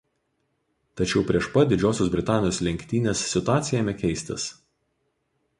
[1.01, 4.49] Tačiau prieš pat Didžiosios Britanijos lenktynės situacija ėmė keistis.